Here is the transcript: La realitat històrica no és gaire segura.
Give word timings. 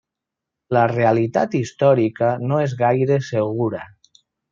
La 0.77 0.85
realitat 0.91 1.53
històrica 1.59 2.31
no 2.53 2.63
és 2.65 2.73
gaire 2.83 3.19
segura. 3.29 3.83